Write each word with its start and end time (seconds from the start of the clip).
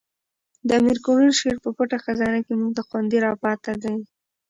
د 0.67 0.69
امیر 0.79 0.97
کروړ 1.05 1.29
شعر 1.39 1.57
په 1.63 1.69
پټه 1.77 1.97
خزانه 2.05 2.39
کښي 2.43 2.55
موږ 2.59 2.71
ته 2.77 2.81
خوندي 2.87 3.19
را 3.25 3.31
پاته 3.41 3.71
دئ. 3.83 3.97